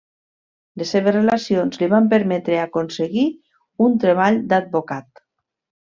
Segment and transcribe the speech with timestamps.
[0.81, 3.29] Les seves relacions li van permetre aconseguir
[3.89, 5.27] un treball d'advocat.